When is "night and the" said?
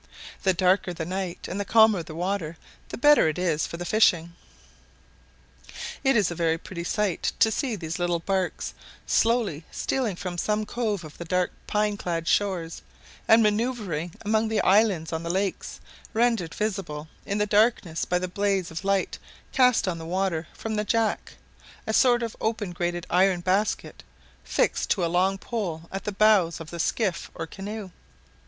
1.05-1.63